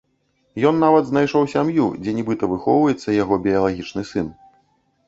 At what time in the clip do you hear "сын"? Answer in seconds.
4.17-4.27